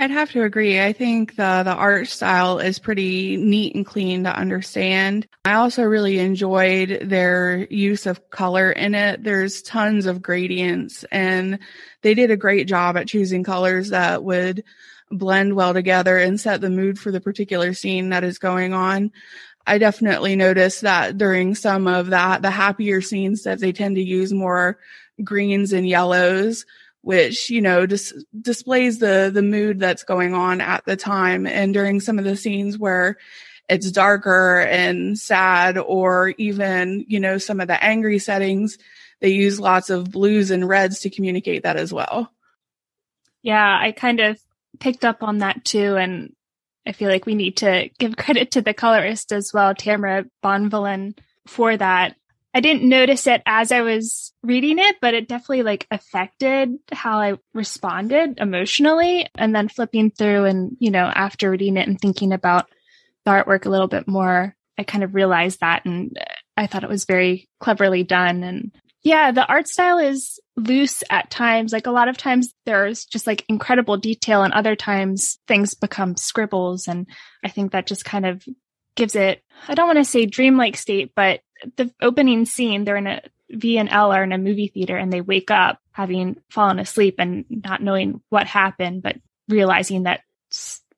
I'd 0.00 0.12
have 0.12 0.30
to 0.30 0.44
agree. 0.44 0.80
I 0.80 0.92
think 0.92 1.34
the 1.34 1.62
the 1.64 1.74
art 1.74 2.06
style 2.06 2.60
is 2.60 2.78
pretty 2.78 3.36
neat 3.36 3.74
and 3.74 3.84
clean 3.84 4.22
to 4.24 4.30
understand. 4.30 5.26
I 5.44 5.54
also 5.54 5.82
really 5.82 6.20
enjoyed 6.20 7.00
their 7.02 7.66
use 7.68 8.06
of 8.06 8.30
color 8.30 8.70
in 8.70 8.94
it. 8.94 9.24
There's 9.24 9.60
tons 9.60 10.06
of 10.06 10.22
gradients 10.22 11.04
and 11.10 11.58
they 12.02 12.14
did 12.14 12.30
a 12.30 12.36
great 12.36 12.68
job 12.68 12.96
at 12.96 13.08
choosing 13.08 13.42
colors 13.42 13.88
that 13.88 14.22
would 14.22 14.62
blend 15.10 15.54
well 15.54 15.74
together 15.74 16.16
and 16.18 16.40
set 16.40 16.60
the 16.60 16.70
mood 16.70 16.98
for 16.98 17.10
the 17.10 17.20
particular 17.20 17.74
scene 17.74 18.10
that 18.10 18.24
is 18.24 18.38
going 18.38 18.72
on. 18.72 19.12
I 19.66 19.78
definitely 19.78 20.34
noticed 20.34 20.80
that 20.80 21.18
during 21.18 21.54
some 21.54 21.86
of 21.86 22.08
that, 22.08 22.42
the 22.42 22.50
happier 22.50 23.00
scenes 23.02 23.42
that 23.42 23.60
they 23.60 23.72
tend 23.72 23.96
to 23.96 24.02
use 24.02 24.32
more 24.32 24.78
greens 25.22 25.72
and 25.72 25.86
yellows, 25.86 26.64
which, 27.02 27.50
you 27.50 27.60
know, 27.60 27.84
dis- 27.84 28.14
displays 28.40 28.98
the, 28.98 29.30
the 29.32 29.42
mood 29.42 29.78
that's 29.78 30.04
going 30.04 30.32
on 30.32 30.60
at 30.60 30.84
the 30.86 30.96
time. 30.96 31.46
And 31.46 31.74
during 31.74 32.00
some 32.00 32.18
of 32.18 32.24
the 32.24 32.36
scenes 32.36 32.78
where 32.78 33.18
it's 33.68 33.90
darker 33.90 34.60
and 34.60 35.18
sad 35.18 35.76
or 35.76 36.30
even, 36.38 37.04
you 37.06 37.20
know, 37.20 37.36
some 37.36 37.60
of 37.60 37.68
the 37.68 37.82
angry 37.84 38.18
settings, 38.18 38.78
they 39.20 39.28
use 39.28 39.60
lots 39.60 39.90
of 39.90 40.10
blues 40.10 40.50
and 40.50 40.66
reds 40.66 41.00
to 41.00 41.10
communicate 41.10 41.64
that 41.64 41.76
as 41.76 41.92
well. 41.92 42.32
Yeah, 43.42 43.78
I 43.80 43.92
kind 43.92 44.20
of 44.20 44.40
picked 44.80 45.04
up 45.04 45.22
on 45.22 45.38
that 45.38 45.64
too. 45.64 45.96
And 45.96 46.32
I 46.86 46.92
feel 46.92 47.08
like 47.08 47.26
we 47.26 47.34
need 47.34 47.58
to 47.58 47.90
give 47.98 48.16
credit 48.16 48.52
to 48.52 48.62
the 48.62 48.74
colorist 48.74 49.32
as 49.32 49.52
well, 49.52 49.74
Tamara 49.74 50.26
Bonvillain, 50.42 51.16
for 51.46 51.76
that. 51.76 52.16
I 52.54 52.60
didn't 52.60 52.88
notice 52.88 53.26
it 53.26 53.42
as 53.44 53.70
I 53.70 53.82
was 53.82 54.32
reading 54.42 54.78
it, 54.78 54.96
but 55.00 55.14
it 55.14 55.28
definitely 55.28 55.62
like 55.62 55.86
affected 55.90 56.74
how 56.90 57.18
I 57.18 57.34
responded 57.52 58.38
emotionally. 58.38 59.28
And 59.34 59.54
then 59.54 59.68
flipping 59.68 60.10
through 60.10 60.46
and, 60.46 60.76
you 60.80 60.90
know, 60.90 61.04
after 61.04 61.50
reading 61.50 61.76
it 61.76 61.86
and 61.86 62.00
thinking 62.00 62.32
about 62.32 62.66
the 63.24 63.32
artwork 63.32 63.66
a 63.66 63.70
little 63.70 63.86
bit 63.86 64.08
more, 64.08 64.56
I 64.78 64.82
kind 64.84 65.04
of 65.04 65.14
realized 65.14 65.60
that 65.60 65.84
and 65.84 66.18
I 66.56 66.66
thought 66.66 66.84
it 66.84 66.90
was 66.90 67.04
very 67.04 67.48
cleverly 67.60 68.02
done. 68.02 68.42
And 68.42 68.72
yeah, 69.02 69.30
the 69.30 69.46
art 69.46 69.68
style 69.68 69.98
is 69.98 70.40
loose 70.56 71.04
at 71.10 71.30
times. 71.30 71.72
Like 71.72 71.86
a 71.86 71.92
lot 71.92 72.08
of 72.08 72.16
times 72.16 72.52
there's 72.66 73.04
just 73.04 73.26
like 73.26 73.44
incredible 73.48 73.96
detail 73.96 74.42
and 74.42 74.52
other 74.52 74.74
times 74.74 75.38
things 75.46 75.74
become 75.74 76.16
scribbles. 76.16 76.88
And 76.88 77.06
I 77.44 77.48
think 77.48 77.72
that 77.72 77.86
just 77.86 78.04
kind 78.04 78.26
of 78.26 78.44
gives 78.96 79.14
it, 79.14 79.42
I 79.68 79.74
don't 79.74 79.86
want 79.86 79.98
to 79.98 80.04
say 80.04 80.26
dreamlike 80.26 80.76
state, 80.76 81.12
but 81.14 81.40
the 81.76 81.92
opening 82.02 82.44
scene, 82.44 82.84
they're 82.84 82.96
in 82.96 83.06
a 83.06 83.22
V 83.50 83.78
and 83.78 83.88
Elle 83.88 84.12
are 84.12 84.24
in 84.24 84.32
a 84.32 84.38
movie 84.38 84.68
theater 84.68 84.96
and 84.96 85.12
they 85.12 85.20
wake 85.20 85.50
up 85.50 85.78
having 85.92 86.36
fallen 86.50 86.78
asleep 86.78 87.16
and 87.18 87.44
not 87.48 87.82
knowing 87.82 88.20
what 88.28 88.46
happened, 88.46 89.02
but 89.02 89.16
realizing 89.48 90.02
that 90.02 90.20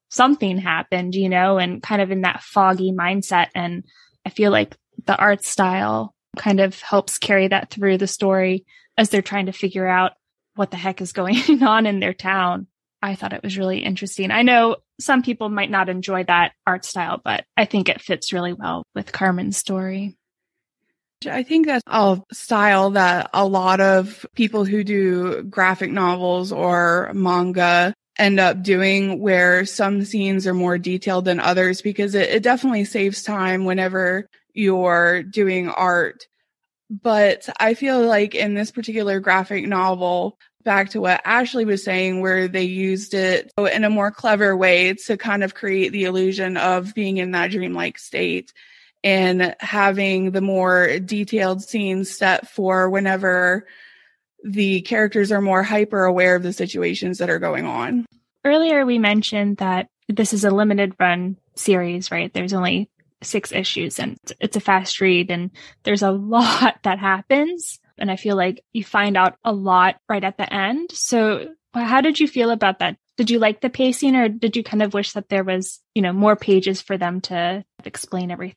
something 0.08 0.58
happened, 0.58 1.14
you 1.14 1.28
know, 1.28 1.58
and 1.58 1.82
kind 1.82 2.02
of 2.02 2.10
in 2.10 2.22
that 2.22 2.42
foggy 2.42 2.92
mindset. 2.92 3.48
And 3.54 3.84
I 4.26 4.30
feel 4.30 4.50
like 4.50 4.76
the 5.06 5.16
art 5.16 5.44
style 5.44 6.14
kind 6.38 6.60
of 6.60 6.80
helps 6.80 7.18
carry 7.18 7.48
that 7.48 7.70
through 7.70 7.98
the 7.98 8.06
story 8.06 8.64
as 8.96 9.10
they're 9.10 9.22
trying 9.22 9.46
to 9.46 9.52
figure 9.52 9.86
out 9.86 10.12
what 10.54 10.70
the 10.70 10.76
heck 10.76 11.00
is 11.00 11.12
going 11.12 11.62
on 11.62 11.86
in 11.86 12.00
their 12.00 12.14
town. 12.14 12.66
I 13.02 13.14
thought 13.14 13.32
it 13.32 13.42
was 13.42 13.56
really 13.56 13.78
interesting. 13.78 14.30
I 14.30 14.42
know 14.42 14.76
some 15.00 15.22
people 15.22 15.48
might 15.48 15.70
not 15.70 15.88
enjoy 15.88 16.24
that 16.24 16.52
art 16.66 16.84
style, 16.84 17.20
but 17.24 17.44
I 17.56 17.64
think 17.64 17.88
it 17.88 18.02
fits 18.02 18.32
really 18.32 18.52
well 18.52 18.84
with 18.94 19.12
Carmen's 19.12 19.56
story. 19.56 20.16
I 21.26 21.42
think 21.42 21.66
that's 21.66 21.82
a 21.86 22.20
style 22.32 22.90
that 22.90 23.30
a 23.34 23.46
lot 23.46 23.80
of 23.80 24.24
people 24.34 24.64
who 24.64 24.84
do 24.84 25.42
graphic 25.42 25.90
novels 25.90 26.50
or 26.52 27.10
manga 27.14 27.94
end 28.18 28.40
up 28.40 28.62
doing 28.62 29.20
where 29.20 29.64
some 29.64 30.04
scenes 30.04 30.46
are 30.46 30.54
more 30.54 30.78
detailed 30.78 31.24
than 31.26 31.40
others 31.40 31.82
because 31.82 32.14
it, 32.14 32.28
it 32.28 32.42
definitely 32.42 32.84
saves 32.84 33.22
time 33.22 33.64
whenever 33.64 34.28
you're 34.54 35.22
doing 35.22 35.68
art. 35.68 36.26
But 36.90 37.48
I 37.60 37.74
feel 37.74 38.04
like 38.04 38.34
in 38.34 38.54
this 38.54 38.70
particular 38.70 39.20
graphic 39.20 39.66
novel, 39.66 40.38
back 40.64 40.90
to 40.90 41.00
what 41.00 41.22
Ashley 41.24 41.64
was 41.64 41.84
saying, 41.84 42.20
where 42.20 42.48
they 42.48 42.64
used 42.64 43.14
it 43.14 43.52
in 43.56 43.84
a 43.84 43.90
more 43.90 44.10
clever 44.10 44.56
way 44.56 44.94
to 45.06 45.16
kind 45.16 45.44
of 45.44 45.54
create 45.54 45.90
the 45.92 46.04
illusion 46.04 46.56
of 46.56 46.94
being 46.94 47.18
in 47.18 47.30
that 47.30 47.52
dreamlike 47.52 47.98
state 47.98 48.52
and 49.02 49.54
having 49.60 50.32
the 50.32 50.40
more 50.40 50.98
detailed 50.98 51.62
scenes 51.62 52.10
set 52.10 52.48
for 52.48 52.90
whenever 52.90 53.66
the 54.44 54.82
characters 54.82 55.32
are 55.32 55.40
more 55.40 55.62
hyper 55.62 56.04
aware 56.04 56.34
of 56.34 56.42
the 56.42 56.52
situations 56.52 57.18
that 57.18 57.30
are 57.30 57.38
going 57.38 57.64
on. 57.64 58.04
Earlier, 58.44 58.84
we 58.84 58.98
mentioned 58.98 59.58
that 59.58 59.88
this 60.08 60.32
is 60.32 60.44
a 60.44 60.50
limited 60.50 60.94
run 60.98 61.36
series, 61.54 62.10
right? 62.10 62.32
There's 62.32 62.52
only 62.52 62.90
six 63.22 63.52
issues 63.52 63.98
and 63.98 64.16
it's 64.40 64.56
a 64.56 64.60
fast 64.60 65.00
read 65.00 65.30
and 65.30 65.50
there's 65.82 66.02
a 66.02 66.10
lot 66.10 66.78
that 66.82 66.98
happens. 66.98 67.78
And 67.98 68.10
I 68.10 68.16
feel 68.16 68.36
like 68.36 68.64
you 68.72 68.82
find 68.82 69.16
out 69.16 69.36
a 69.44 69.52
lot 69.52 69.96
right 70.08 70.24
at 70.24 70.38
the 70.38 70.52
end. 70.52 70.90
So 70.92 71.48
how 71.74 72.00
did 72.00 72.18
you 72.18 72.26
feel 72.26 72.50
about 72.50 72.78
that? 72.78 72.96
Did 73.16 73.30
you 73.30 73.38
like 73.38 73.60
the 73.60 73.68
pacing 73.68 74.16
or 74.16 74.28
did 74.28 74.56
you 74.56 74.64
kind 74.64 74.82
of 74.82 74.94
wish 74.94 75.12
that 75.12 75.28
there 75.28 75.44
was, 75.44 75.80
you 75.94 76.00
know, 76.00 76.12
more 76.12 76.36
pages 76.36 76.80
for 76.80 76.96
them 76.96 77.20
to 77.22 77.64
explain 77.84 78.30
everything? 78.30 78.56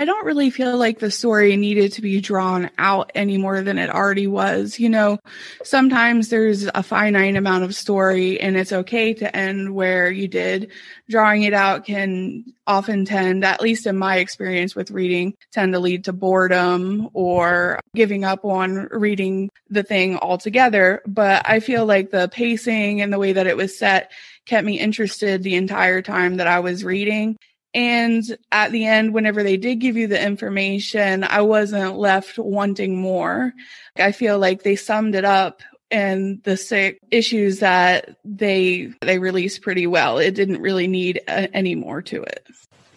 I 0.00 0.04
don't 0.04 0.24
really 0.24 0.50
feel 0.50 0.76
like 0.76 1.00
the 1.00 1.10
story 1.10 1.56
needed 1.56 1.92
to 1.94 2.02
be 2.02 2.20
drawn 2.20 2.70
out 2.78 3.10
any 3.16 3.36
more 3.36 3.62
than 3.62 3.78
it 3.78 3.90
already 3.90 4.28
was. 4.28 4.78
You 4.78 4.88
know, 4.88 5.18
sometimes 5.64 6.28
there's 6.28 6.68
a 6.72 6.84
finite 6.84 7.34
amount 7.34 7.64
of 7.64 7.74
story 7.74 8.40
and 8.40 8.56
it's 8.56 8.72
okay 8.72 9.12
to 9.14 9.36
end 9.36 9.74
where 9.74 10.08
you 10.08 10.28
did. 10.28 10.70
Drawing 11.10 11.42
it 11.42 11.52
out 11.52 11.84
can 11.84 12.44
often 12.64 13.06
tend, 13.06 13.44
at 13.44 13.60
least 13.60 13.88
in 13.88 13.98
my 13.98 14.18
experience 14.18 14.76
with 14.76 14.92
reading, 14.92 15.34
tend 15.50 15.72
to 15.72 15.80
lead 15.80 16.04
to 16.04 16.12
boredom 16.12 17.08
or 17.12 17.80
giving 17.96 18.22
up 18.22 18.44
on 18.44 18.86
reading 18.92 19.50
the 19.68 19.82
thing 19.82 20.16
altogether. 20.16 21.02
But 21.08 21.42
I 21.48 21.58
feel 21.58 21.86
like 21.86 22.10
the 22.10 22.28
pacing 22.28 23.00
and 23.00 23.12
the 23.12 23.18
way 23.18 23.32
that 23.32 23.48
it 23.48 23.56
was 23.56 23.76
set 23.76 24.12
kept 24.46 24.64
me 24.64 24.78
interested 24.78 25.42
the 25.42 25.56
entire 25.56 26.02
time 26.02 26.36
that 26.36 26.46
I 26.46 26.60
was 26.60 26.84
reading. 26.84 27.36
And 27.74 28.24
at 28.50 28.72
the 28.72 28.86
end, 28.86 29.12
whenever 29.12 29.42
they 29.42 29.56
did 29.56 29.76
give 29.76 29.96
you 29.96 30.06
the 30.06 30.22
information, 30.22 31.24
I 31.24 31.42
wasn't 31.42 31.98
left 31.98 32.38
wanting 32.38 32.96
more. 32.96 33.52
I 33.96 34.12
feel 34.12 34.38
like 34.38 34.62
they 34.62 34.76
summed 34.76 35.14
it 35.14 35.24
up 35.24 35.62
and 35.90 36.42
the 36.42 36.56
six 36.56 36.98
issues 37.10 37.60
that 37.60 38.16
they 38.24 38.92
they 39.00 39.18
released 39.18 39.62
pretty 39.62 39.86
well. 39.86 40.18
It 40.18 40.34
didn't 40.34 40.60
really 40.60 40.86
need 40.86 41.20
a, 41.28 41.44
uh, 41.44 41.46
any 41.52 41.74
more 41.74 42.02
to 42.02 42.22
it. 42.22 42.46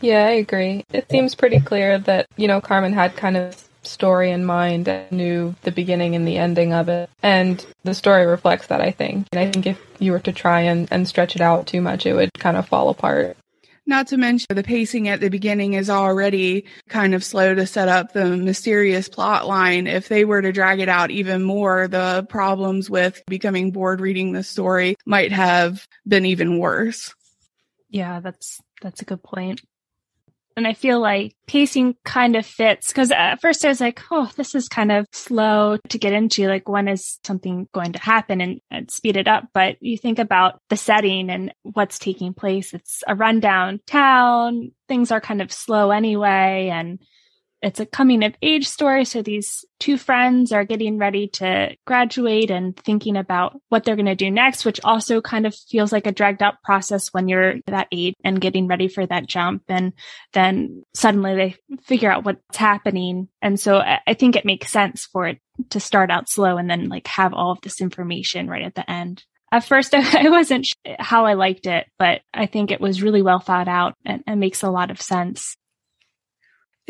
Yeah, 0.02 0.26
I 0.26 0.32
agree. 0.32 0.84
It 0.92 1.10
seems 1.12 1.36
pretty 1.36 1.60
clear 1.60 2.00
that, 2.00 2.28
you 2.36 2.48
know, 2.48 2.60
Carmen 2.60 2.92
had 2.92 3.16
kind 3.16 3.38
of 3.38 3.68
story 3.84 4.32
in 4.32 4.46
mind 4.46 4.88
and 4.88 5.12
knew 5.12 5.56
the 5.62 5.72
beginning 5.72 6.16
and 6.16 6.28
the 6.28 6.38
ending 6.38 6.74
of 6.74 6.90
it. 6.90 7.10
And 7.22 7.64
the 7.84 7.94
story 7.94 8.26
reflects 8.26 8.68
that, 8.68 8.82
I 8.82 8.92
think. 8.92 9.28
And 9.32 9.40
I 9.40 9.52
think 9.52 9.68
if 9.68 9.80
you 10.00 10.12
were 10.12 10.20
to 10.20 10.34
try 10.34 10.62
and, 10.62 10.88
and 10.92 11.08
stretch 11.08 11.36
it 11.36 11.42
out 11.42 11.68
too 11.68 11.82
much, 11.82 12.06
it 12.06 12.14
would 12.14 12.34
kind 12.34 12.58
of 12.58 12.68
fall 12.68 12.90
apart. 12.90 13.38
Not 13.92 14.08
to 14.08 14.18
mention 14.18 14.48
the 14.56 14.64
pacing 14.64 15.10
at 15.10 15.20
the 15.20 15.28
beginning 15.28 15.74
is 15.74 15.90
already 15.90 16.64
kind 16.88 17.14
of 17.14 17.26
slow 17.26 17.54
to 17.54 17.68
set 17.68 17.90
up 17.90 18.14
the 18.14 18.38
mysterious 18.38 19.10
plot 19.10 19.48
line. 19.48 19.86
If 19.86 20.08
they 20.08 20.24
were 20.24 20.42
to 20.42 20.54
drag 20.54 20.80
it 20.80 20.88
out 20.88 21.12
even 21.12 21.44
more, 21.44 21.90
the 21.90 22.26
problems 22.30 22.90
with 22.90 23.22
becoming 23.28 23.72
bored 23.72 24.00
reading 24.00 24.32
the 24.32 24.44
story 24.44 24.96
might 25.06 25.34
have 25.34 25.86
been 26.08 26.26
even 26.26 26.58
worse. 26.58 27.14
Yeah, 27.90 28.22
that's 28.22 28.62
that's 28.82 29.02
a 29.02 29.06
good 29.06 29.24
point. 29.24 29.60
And 30.58 30.68
I 30.68 30.74
feel 30.74 31.00
like 31.00 31.36
pacing 31.48 31.96
kind 32.04 32.36
of 32.36 32.46
fits 32.46 32.88
because 32.88 33.12
at 33.12 33.42
first 33.42 33.64
I 33.66 33.70
was 33.70 33.82
like, 33.82 34.02
oh, 34.12 34.30
this 34.36 34.56
is 34.56 34.68
kind 34.68 34.92
of 34.92 35.08
slow 35.12 35.78
to 35.90 35.98
get 35.98 36.14
into. 36.14 36.48
Like, 36.48 36.68
when 36.68 36.88
is 36.88 37.20
something 37.24 37.68
going 37.74 37.94
to 37.94 38.00
happen 38.00 38.42
and, 38.42 38.60
and 38.70 38.92
speed 38.92 39.18
it 39.18 39.28
up? 39.28 39.48
But 39.54 39.78
you 39.82 39.98
think 39.98 40.20
about 40.20 40.60
the 40.70 40.78
setting 40.78 41.30
and 41.30 41.54
what's 41.64 42.00
taking 42.00 42.34
place. 42.34 42.74
It's 42.74 43.04
a 43.08 43.16
rundown 43.16 43.80
town. 43.88 44.72
Things 44.88 45.12
are 45.12 45.22
kind 45.22 45.42
of 45.42 45.52
slow 45.52 45.92
anyway. 45.92 46.70
And 46.72 47.00
it's 47.62 47.80
a 47.80 47.86
coming 47.86 48.24
of 48.24 48.34
age 48.42 48.68
story. 48.68 49.06
So 49.06 49.22
these 49.22 49.64
two 49.80 49.98
friends 49.98 50.52
are 50.52 50.66
getting 50.66 50.98
ready 50.98 51.28
to 51.34 51.76
graduate 51.86 52.50
and 52.50 52.76
thinking 52.76 53.16
about 53.16 53.60
what 53.70 53.84
they're 53.84 53.96
going 53.96 54.08
to 54.08 54.16
do 54.16 54.32
next, 54.32 54.66
which 54.66 54.80
also 54.84 55.22
kind 55.22 55.46
of 55.46 55.56
feels 55.56 55.92
like 55.92 56.08
a 56.08 56.12
dragged 56.12 56.42
out 56.42 56.62
process 56.64 57.10
when 57.10 57.28
you're 57.28 57.56
that 57.68 57.88
age 57.92 58.16
and 58.24 58.42
getting 58.42 58.68
ready 58.68 58.88
for 58.88 59.06
that 59.06 59.28
jump. 59.28 59.64
And 59.68 59.94
then 60.34 60.84
suddenly 60.96 61.36
they 61.36 61.56
figure 61.84 62.12
out 62.12 62.26
what's 62.26 62.58
happening. 62.58 63.28
And 63.42 63.60
so 63.60 63.78
I 63.78 64.14
think 64.16 64.36
it 64.36 64.46
makes 64.46 64.72
sense 64.72 65.06
for 65.06 65.28
it 65.28 65.40
to 65.70 65.80
start 65.80 66.10
out 66.10 66.30
slow 66.30 66.58
and 66.58 66.70
then 66.70 66.90
like 66.90 67.06
have 67.08 67.34
all 67.34 67.52
of 67.52 67.62
this 67.62 67.80
information 67.80 68.48
right 68.48 68.64
at 68.64 68.74
the 68.74 68.90
end. 68.90 69.24
At 69.52 69.66
first, 69.66 69.94
I 69.94 70.30
wasn't 70.30 70.66
sure 70.66 70.96
how 70.98 71.26
I 71.26 71.34
liked 71.34 71.68
it, 71.68 71.86
but 72.00 72.22
I 72.34 72.48
think 72.48 72.72
it 72.72 72.82
was 72.82 73.04
really 73.04 73.22
well 73.22 73.40
thought 73.40 73.68
out 73.68 73.96
and, 74.04 74.24
and 74.26 74.40
makes 74.40 74.64
a 74.64 74.72
lot 74.72 74.90
of 74.90 75.02
sense. 75.02 75.58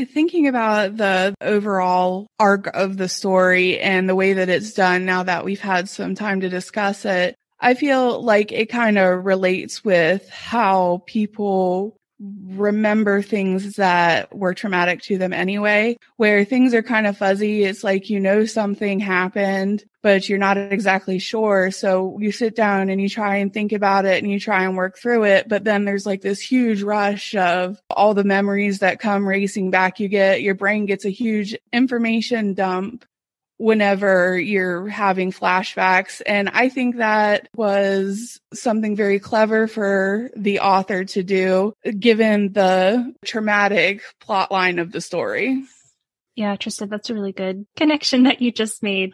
Thinking 0.06 0.48
about 0.48 0.98
the 0.98 1.36
overall 1.42 2.28
arc 2.40 2.68
of 2.68 2.98
the 2.98 3.10
story 3.10 3.80
and 3.80 4.10
the 4.10 4.16
way 4.16 4.34
that 4.34 4.50
it's 4.50 4.74
done 4.74 5.06
now 5.06 5.24
that 5.24 5.46
we've 5.46 5.62
had 5.62 5.90
some 5.90 6.16
time 6.16 6.42
to 6.42 6.50
discuss 6.50 7.06
it, 7.06 7.36
I 7.60 7.76
feel 7.76 8.22
like 8.24 8.52
it 8.52 8.68
kind 8.68 8.98
of 8.98 9.26
relates 9.26 9.86
with 9.86 10.28
how 10.30 11.04
people 11.06 11.96
remember 12.22 13.22
things 13.22 13.78
that 13.78 14.36
were 14.36 14.54
traumatic 14.54 15.02
to 15.02 15.18
them 15.18 15.34
anyway, 15.34 15.98
where 16.18 16.46
things 16.46 16.74
are 16.74 16.84
kind 16.84 17.08
of 17.08 17.18
fuzzy. 17.18 17.64
It's 17.64 17.84
like, 17.84 18.10
you 18.10 18.20
know, 18.20 18.46
something 18.46 19.00
happened, 19.00 19.84
but 20.04 20.30
you're 20.30 20.38
not 20.38 20.58
exactly 20.58 21.18
sure. 21.18 21.72
So 21.72 22.18
you 22.20 22.32
sit 22.32 22.56
down 22.56 22.90
and 22.90 23.02
you 23.02 23.10
try 23.10 23.38
and 23.38 23.52
think 23.52 23.72
about 23.72 24.06
it 24.06 24.22
and 24.22 24.32
you 24.32 24.40
try 24.40 24.64
and 24.64 24.78
work 24.78 24.98
through 24.98 25.24
it. 25.26 25.50
But 25.50 25.64
then 25.64 25.86
there's 25.86 26.06
like 26.06 26.22
this 26.22 26.40
huge 26.40 26.84
rush 26.84 27.36
of 27.36 27.80
all 27.90 28.14
the 28.14 28.24
memories 28.24 28.80
that 28.80 29.00
come 29.00 29.28
racing 29.28 29.72
back. 29.72 30.00
You 30.00 30.08
get, 30.08 30.42
your 30.42 30.56
brain 30.56 30.86
gets 30.86 31.06
a 31.06 31.10
huge 31.10 31.58
information 31.74 32.54
dump 32.54 33.06
whenever 33.62 34.40
you're 34.40 34.88
having 34.88 35.32
flashbacks. 35.32 36.20
And 36.26 36.50
I 36.50 36.68
think 36.68 36.98
that 36.98 37.48
was 37.56 38.42
something 38.54 38.96
very 38.96 39.20
clever 39.20 39.68
for 39.68 40.32
the 40.36 40.62
author 40.62 41.06
to 41.06 41.22
do, 41.22 41.74
given 42.00 42.54
the 42.54 43.14
traumatic 43.24 44.02
plot 44.20 44.52
line 44.52 44.80
of 44.80 44.92
the 44.92 45.00
story. 45.00 45.64
Yeah, 46.36 46.56
Trista, 46.56 46.90
that's 46.90 47.12
a 47.12 47.14
really 47.14 47.34
good 47.34 47.68
connection 47.78 48.24
that 48.24 48.42
you 48.42 48.52
just 48.52 48.82
made. 48.82 49.14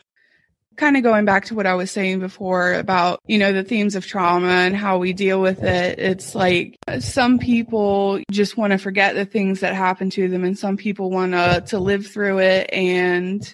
Kind 0.77 0.95
of 0.95 1.03
going 1.03 1.25
back 1.25 1.45
to 1.45 1.55
what 1.55 1.65
I 1.65 1.75
was 1.75 1.91
saying 1.91 2.19
before 2.19 2.73
about, 2.75 3.19
you 3.25 3.39
know, 3.39 3.51
the 3.51 3.63
themes 3.63 3.95
of 3.95 4.05
trauma 4.05 4.47
and 4.47 4.75
how 4.75 4.97
we 4.97 5.11
deal 5.11 5.41
with 5.41 5.61
it. 5.63 5.99
It's 5.99 6.35
like 6.35 6.77
some 6.99 7.37
people 7.37 8.21
just 8.31 8.55
want 8.55 8.71
to 8.71 8.77
forget 8.77 9.15
the 9.15 9.25
things 9.25 9.59
that 9.59 9.73
happened 9.73 10.13
to 10.13 10.29
them 10.29 10.45
and 10.45 10.57
some 10.57 10.77
people 10.77 11.09
want 11.09 11.33
to, 11.33 11.63
to 11.67 11.79
live 11.79 12.07
through 12.07 12.39
it 12.39 12.69
and 12.71 13.53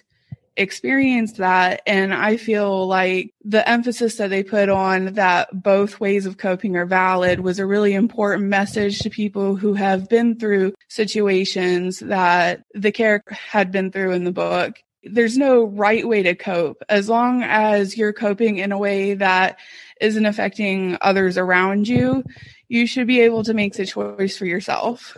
experienced 0.56 1.36
that. 1.38 1.82
And 1.86 2.14
I 2.14 2.36
feel 2.36 2.86
like 2.86 3.32
the 3.44 3.68
emphasis 3.68 4.16
that 4.16 4.30
they 4.30 4.42
put 4.42 4.68
on 4.68 5.14
that 5.14 5.62
both 5.62 6.00
ways 6.00 6.26
of 6.26 6.38
coping 6.38 6.76
are 6.76 6.86
valid 6.86 7.40
was 7.40 7.58
a 7.58 7.66
really 7.66 7.94
important 7.94 8.46
message 8.46 8.98
to 9.00 9.10
people 9.10 9.56
who 9.56 9.74
have 9.74 10.08
been 10.08 10.38
through 10.38 10.74
situations 10.88 11.98
that 12.00 12.62
the 12.74 12.92
character 12.92 13.34
had 13.34 13.72
been 13.72 13.90
through 13.90 14.12
in 14.12 14.24
the 14.24 14.32
book. 14.32 14.80
There's 15.02 15.36
no 15.36 15.64
right 15.64 16.06
way 16.06 16.22
to 16.22 16.34
cope 16.34 16.82
as 16.88 17.08
long 17.08 17.42
as 17.42 17.96
you're 17.96 18.12
coping 18.12 18.58
in 18.58 18.72
a 18.72 18.78
way 18.78 19.14
that 19.14 19.58
isn't 20.00 20.24
affecting 20.24 20.96
others 21.00 21.36
around 21.36 21.88
you. 21.88 22.24
You 22.68 22.86
should 22.86 23.06
be 23.06 23.20
able 23.20 23.44
to 23.44 23.54
make 23.54 23.74
the 23.74 23.86
choice 23.86 24.36
for 24.38 24.46
yourself. 24.46 25.16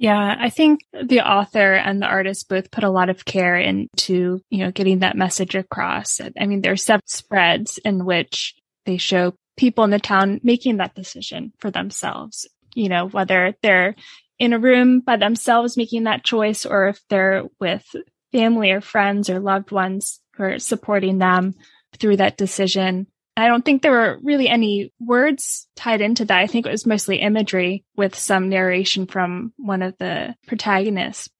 Yeah, 0.00 0.34
I 0.40 0.48
think 0.48 0.80
the 0.98 1.20
author 1.20 1.74
and 1.74 2.00
the 2.00 2.06
artist 2.06 2.48
both 2.48 2.70
put 2.70 2.84
a 2.84 2.90
lot 2.90 3.10
of 3.10 3.26
care 3.26 3.56
into, 3.58 4.40
you 4.48 4.64
know, 4.64 4.70
getting 4.70 5.00
that 5.00 5.14
message 5.14 5.54
across. 5.54 6.22
I 6.40 6.46
mean, 6.46 6.62
there's 6.62 6.82
several 6.82 7.02
spreads 7.04 7.76
in 7.84 8.06
which 8.06 8.54
they 8.86 8.96
show 8.96 9.34
people 9.58 9.84
in 9.84 9.90
the 9.90 9.98
town 9.98 10.40
making 10.42 10.78
that 10.78 10.94
decision 10.94 11.52
for 11.58 11.70
themselves, 11.70 12.48
you 12.74 12.88
know, 12.88 13.08
whether 13.08 13.54
they're 13.62 13.94
in 14.38 14.54
a 14.54 14.58
room 14.58 15.00
by 15.00 15.18
themselves 15.18 15.76
making 15.76 16.04
that 16.04 16.24
choice 16.24 16.64
or 16.64 16.88
if 16.88 17.02
they're 17.10 17.44
with 17.60 17.84
family 18.32 18.70
or 18.70 18.80
friends 18.80 19.28
or 19.28 19.38
loved 19.38 19.70
ones 19.70 20.18
who 20.34 20.44
are 20.44 20.58
supporting 20.58 21.18
them 21.18 21.52
through 21.98 22.16
that 22.16 22.38
decision. 22.38 23.06
I 23.40 23.48
don't 23.48 23.64
think 23.64 23.82
there 23.82 23.92
were 23.92 24.18
really 24.22 24.48
any 24.48 24.92
words 25.00 25.66
tied 25.76 26.00
into 26.00 26.24
that. 26.26 26.38
I 26.38 26.46
think 26.46 26.66
it 26.66 26.70
was 26.70 26.86
mostly 26.86 27.16
imagery 27.16 27.84
with 27.96 28.14
some 28.14 28.48
narration 28.48 29.06
from 29.06 29.52
one 29.56 29.82
of 29.82 29.96
the 29.98 30.34
protagonists. 30.46 31.30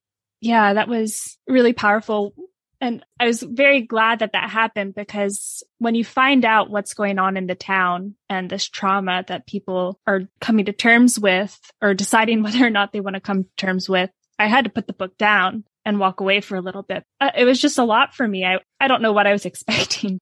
Yeah, 0.40 0.74
that 0.74 0.88
was 0.88 1.36
really 1.46 1.72
powerful. 1.72 2.34
And 2.80 3.04
I 3.18 3.26
was 3.26 3.42
very 3.42 3.82
glad 3.82 4.20
that 4.20 4.32
that 4.32 4.48
happened 4.48 4.94
because 4.94 5.62
when 5.78 5.94
you 5.94 6.04
find 6.04 6.46
out 6.46 6.70
what's 6.70 6.94
going 6.94 7.18
on 7.18 7.36
in 7.36 7.46
the 7.46 7.54
town 7.54 8.14
and 8.30 8.48
this 8.48 8.66
trauma 8.66 9.24
that 9.28 9.46
people 9.46 10.00
are 10.06 10.22
coming 10.40 10.64
to 10.64 10.72
terms 10.72 11.18
with 11.18 11.58
or 11.82 11.92
deciding 11.92 12.42
whether 12.42 12.64
or 12.64 12.70
not 12.70 12.92
they 12.92 13.00
want 13.00 13.14
to 13.14 13.20
come 13.20 13.44
to 13.44 13.50
terms 13.56 13.88
with, 13.88 14.10
I 14.38 14.46
had 14.46 14.64
to 14.64 14.70
put 14.70 14.86
the 14.86 14.94
book 14.94 15.18
down 15.18 15.64
and 15.84 15.98
walk 15.98 16.20
away 16.20 16.40
for 16.40 16.56
a 16.56 16.62
little 16.62 16.82
bit. 16.82 17.04
Uh, 17.20 17.30
it 17.36 17.44
was 17.44 17.60
just 17.60 17.78
a 17.78 17.84
lot 17.84 18.14
for 18.14 18.26
me. 18.26 18.44
I, 18.44 18.60
I 18.78 18.88
don't 18.88 19.02
know 19.02 19.12
what 19.12 19.26
I 19.26 19.32
was 19.32 19.44
expecting. 19.46 20.20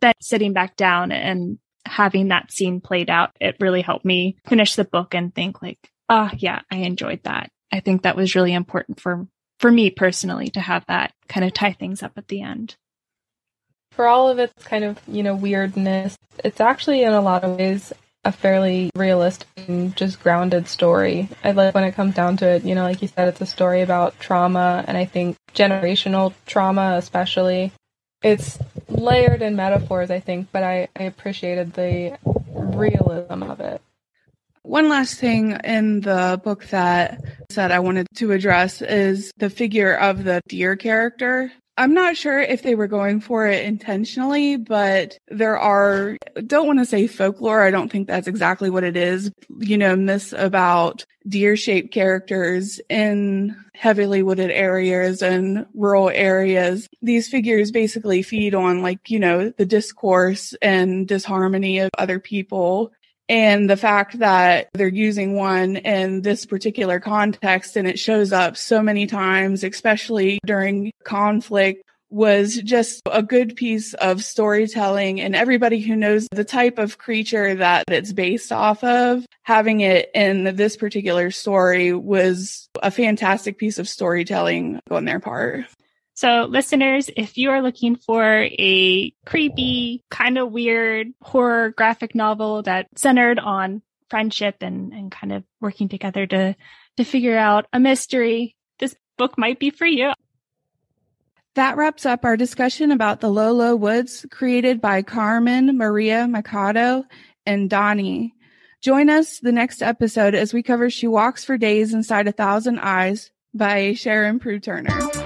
Then 0.00 0.14
sitting 0.20 0.52
back 0.52 0.76
down 0.76 1.12
and 1.12 1.58
having 1.86 2.28
that 2.28 2.50
scene 2.50 2.80
played 2.80 3.10
out, 3.10 3.36
it 3.40 3.56
really 3.60 3.82
helped 3.82 4.04
me 4.04 4.36
finish 4.46 4.74
the 4.74 4.84
book 4.84 5.14
and 5.14 5.34
think 5.34 5.62
like, 5.62 5.78
oh 6.08 6.30
yeah, 6.36 6.62
I 6.70 6.76
enjoyed 6.76 7.22
that. 7.24 7.50
I 7.72 7.80
think 7.80 8.02
that 8.02 8.16
was 8.16 8.34
really 8.34 8.54
important 8.54 9.00
for 9.00 9.26
for 9.58 9.70
me 9.70 9.90
personally 9.90 10.48
to 10.50 10.60
have 10.60 10.84
that 10.86 11.12
kind 11.28 11.46
of 11.46 11.52
tie 11.52 11.72
things 11.72 12.02
up 12.02 12.12
at 12.16 12.28
the 12.28 12.42
end. 12.42 12.76
For 13.92 14.06
all 14.06 14.28
of 14.28 14.38
its 14.38 14.64
kind 14.64 14.84
of, 14.84 14.98
you 15.06 15.22
know, 15.22 15.36
weirdness, 15.36 16.16
it's 16.42 16.60
actually 16.60 17.02
in 17.02 17.12
a 17.12 17.20
lot 17.20 17.44
of 17.44 17.56
ways 17.56 17.92
a 18.24 18.32
fairly 18.32 18.90
realistic 18.96 19.48
and 19.68 19.94
just 19.96 20.20
grounded 20.22 20.66
story. 20.66 21.28
I 21.44 21.52
like 21.52 21.74
when 21.74 21.84
it 21.84 21.94
comes 21.94 22.14
down 22.14 22.36
to 22.38 22.46
it, 22.46 22.64
you 22.64 22.74
know, 22.74 22.82
like 22.82 23.02
you 23.02 23.08
said, 23.08 23.28
it's 23.28 23.40
a 23.40 23.46
story 23.46 23.82
about 23.82 24.18
trauma 24.18 24.84
and 24.88 24.96
I 24.96 25.04
think 25.04 25.36
generational 25.54 26.32
trauma 26.46 26.96
especially. 26.96 27.72
It's 28.24 28.58
layered 28.88 29.42
in 29.42 29.54
metaphors, 29.54 30.10
I 30.10 30.18
think, 30.18 30.48
but 30.50 30.62
I, 30.62 30.88
I 30.96 31.02
appreciated 31.02 31.74
the 31.74 32.18
realism 32.54 33.42
of 33.42 33.60
it. 33.60 33.82
One 34.62 34.88
last 34.88 35.20
thing 35.20 35.58
in 35.62 36.00
the 36.00 36.40
book 36.42 36.64
that 36.68 37.20
said 37.50 37.70
I 37.70 37.80
wanted 37.80 38.06
to 38.14 38.32
address 38.32 38.80
is 38.80 39.30
the 39.36 39.50
figure 39.50 39.94
of 39.94 40.24
the 40.24 40.40
deer 40.48 40.74
character. 40.74 41.52
I'm 41.76 41.92
not 41.92 42.16
sure 42.16 42.40
if 42.40 42.62
they 42.62 42.74
were 42.74 42.86
going 42.86 43.20
for 43.20 43.46
it 43.46 43.64
intentionally, 43.64 44.56
but 44.56 45.18
there 45.28 45.58
are, 45.58 46.16
don't 46.46 46.66
want 46.66 46.78
to 46.78 46.84
say 46.84 47.06
folklore. 47.08 47.62
I 47.62 47.70
don't 47.70 47.90
think 47.90 48.06
that's 48.06 48.28
exactly 48.28 48.70
what 48.70 48.84
it 48.84 48.96
is. 48.96 49.32
You 49.58 49.76
know, 49.76 49.96
myths 49.96 50.32
about 50.36 51.04
deer 51.26 51.56
shaped 51.56 51.92
characters 51.92 52.80
in 52.88 53.56
heavily 53.74 54.22
wooded 54.22 54.50
areas 54.50 55.20
and 55.20 55.66
rural 55.74 56.10
areas. 56.10 56.88
These 57.02 57.28
figures 57.28 57.72
basically 57.72 58.22
feed 58.22 58.54
on 58.54 58.82
like, 58.82 59.10
you 59.10 59.18
know, 59.18 59.50
the 59.50 59.66
discourse 59.66 60.54
and 60.62 61.08
disharmony 61.08 61.80
of 61.80 61.90
other 61.98 62.20
people 62.20 62.92
and 63.28 63.70
the 63.70 63.76
fact 63.76 64.18
that 64.18 64.68
they're 64.74 64.88
using 64.88 65.34
one 65.34 65.76
in 65.76 66.22
this 66.22 66.44
particular 66.44 67.00
context 67.00 67.76
and 67.76 67.88
it 67.88 67.98
shows 67.98 68.32
up 68.32 68.56
so 68.56 68.82
many 68.82 69.06
times, 69.06 69.64
especially 69.64 70.38
during 70.44 70.92
conflict 71.04 71.82
was 72.10 72.56
just 72.58 73.00
a 73.10 73.22
good 73.22 73.56
piece 73.56 73.92
of 73.94 74.22
storytelling 74.22 75.20
and 75.20 75.34
everybody 75.34 75.80
who 75.80 75.96
knows 75.96 76.28
the 76.30 76.44
type 76.44 76.78
of 76.78 76.96
creature 76.96 77.56
that 77.56 77.82
it's 77.88 78.12
based 78.12 78.52
off 78.52 78.84
of 78.84 79.26
having 79.42 79.80
it 79.80 80.10
in 80.14 80.44
this 80.54 80.76
particular 80.76 81.32
story 81.32 81.92
was 81.92 82.68
a 82.84 82.90
fantastic 82.90 83.58
piece 83.58 83.80
of 83.80 83.88
storytelling 83.88 84.78
on 84.90 85.06
their 85.06 85.18
part. 85.18 85.64
So, 86.14 86.46
listeners, 86.48 87.10
if 87.16 87.36
you 87.36 87.50
are 87.50 87.60
looking 87.60 87.96
for 87.96 88.22
a 88.24 89.12
creepy, 89.26 90.04
kind 90.10 90.38
of 90.38 90.52
weird 90.52 91.08
horror 91.20 91.70
graphic 91.70 92.14
novel 92.14 92.62
that 92.62 92.86
centered 92.94 93.40
on 93.40 93.82
friendship 94.10 94.56
and, 94.60 94.92
and 94.92 95.10
kind 95.10 95.32
of 95.32 95.42
working 95.60 95.88
together 95.88 96.24
to, 96.24 96.54
to 96.98 97.04
figure 97.04 97.36
out 97.36 97.66
a 97.72 97.80
mystery, 97.80 98.54
this 98.78 98.94
book 99.18 99.36
might 99.36 99.58
be 99.58 99.70
for 99.70 99.86
you. 99.86 100.12
That 101.56 101.76
wraps 101.76 102.06
up 102.06 102.24
our 102.24 102.36
discussion 102.36 102.92
about 102.92 103.20
the 103.20 103.28
Low 103.30 103.74
Woods 103.74 104.24
created 104.30 104.80
by 104.80 105.02
Carmen 105.02 105.76
Maria 105.76 106.28
Machado 106.28 107.04
and 107.44 107.68
Donnie. 107.68 108.34
Join 108.80 109.08
us 109.08 109.40
the 109.40 109.52
next 109.52 109.82
episode 109.82 110.34
as 110.34 110.52
we 110.52 110.62
cover 110.62 110.90
She 110.90 111.08
Walks 111.08 111.44
for 111.44 111.56
Days 111.56 111.94
Inside 111.94 112.28
a 112.28 112.32
Thousand 112.32 112.78
Eyes 112.78 113.30
by 113.52 113.92
Sharron 113.92 114.38
Proulx-Turner. 114.38 115.23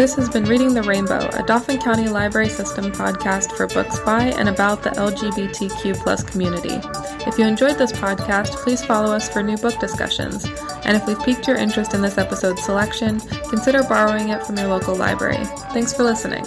This 0.00 0.14
has 0.14 0.30
been 0.30 0.44
Reading 0.44 0.72
the 0.72 0.82
Rainbow, 0.82 1.28
a 1.34 1.42
Dauphin 1.42 1.78
County 1.78 2.08
Library 2.08 2.48
System 2.48 2.90
podcast 2.90 3.54
for 3.54 3.66
books 3.66 4.00
by 4.00 4.28
and 4.28 4.48
about 4.48 4.82
the 4.82 4.88
LGBTQ 4.92 6.26
community. 6.26 6.80
If 7.28 7.38
you 7.38 7.44
enjoyed 7.44 7.76
this 7.76 7.92
podcast, 7.92 8.56
please 8.64 8.82
follow 8.82 9.14
us 9.14 9.28
for 9.28 9.42
new 9.42 9.58
book 9.58 9.78
discussions. 9.78 10.46
And 10.86 10.96
if 10.96 11.06
we've 11.06 11.20
piqued 11.20 11.46
your 11.46 11.58
interest 11.58 11.92
in 11.92 12.00
this 12.00 12.16
episode's 12.16 12.64
selection, 12.64 13.20
consider 13.50 13.82
borrowing 13.82 14.30
it 14.30 14.42
from 14.42 14.56
your 14.56 14.68
local 14.68 14.94
library. 14.94 15.44
Thanks 15.74 15.92
for 15.92 16.02
listening. 16.04 16.46